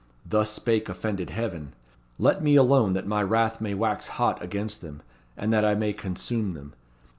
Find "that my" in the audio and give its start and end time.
2.93-3.21